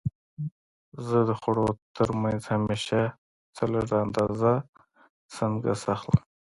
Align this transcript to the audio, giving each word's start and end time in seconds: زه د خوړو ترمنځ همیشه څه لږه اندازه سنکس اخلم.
زه 1.07 1.19
د 1.29 1.31
خوړو 1.39 1.67
ترمنځ 1.97 2.41
همیشه 2.53 2.99
څه 3.55 3.63
لږه 3.73 3.97
اندازه 4.05 4.51
سنکس 5.35 5.81
اخلم. 5.95 6.21